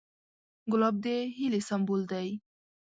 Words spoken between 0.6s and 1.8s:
ګلاب د هیلې